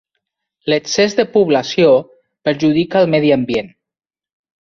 L'excés 0.71 1.15
de 1.19 1.25
població 1.35 1.91
perjudica 2.49 3.03
el 3.05 3.13
medi 3.17 3.31
ambient. 3.37 3.71